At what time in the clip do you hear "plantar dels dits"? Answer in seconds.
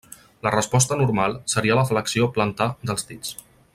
2.39-3.37